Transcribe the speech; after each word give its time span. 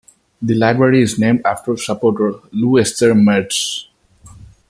The 0.41 0.55
library 0.55 1.03
is 1.03 1.19
named 1.19 1.43
after 1.45 1.77
supporter 1.77 2.31
LuEsther 2.51 3.13
Mertz. 3.13 3.83